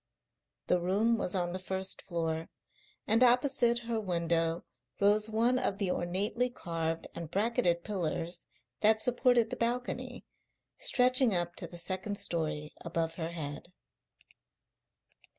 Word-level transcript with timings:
The 0.65 0.79
room 0.79 1.15
was 1.19 1.35
on 1.35 1.51
the 1.53 1.59
first 1.59 2.01
floor, 2.01 2.47
and 3.05 3.23
opposite 3.23 3.77
her 3.85 3.99
window 3.99 4.65
rose 4.99 5.29
one 5.29 5.59
of 5.59 5.77
the 5.77 5.91
ornately 5.91 6.49
carved 6.49 7.05
and 7.13 7.29
bracketed 7.29 7.83
pillars 7.83 8.47
that 8.79 8.99
supported 8.99 9.51
the 9.51 9.57
balcony, 9.57 10.25
stretching 10.79 11.35
up 11.35 11.55
to 11.57 11.67
the 11.67 11.77
second 11.77 12.17
story 12.17 12.73
above 12.83 13.13
her 13.13 13.29
head. 13.29 13.71